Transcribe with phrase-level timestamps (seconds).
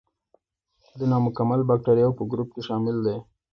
[0.99, 3.17] د نامکمل باکتریاوو په ګروپ کې شامل دي.